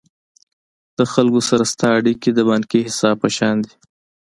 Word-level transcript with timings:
د 0.97 0.99
خلکو 1.13 1.41
سره 1.49 1.63
ستا 1.73 1.89
اړیکي 1.99 2.29
د 2.33 2.39
بانکي 2.49 2.79
حساب 2.87 3.15
په 3.23 3.29
شان 3.37 3.55
دي. 3.65 3.73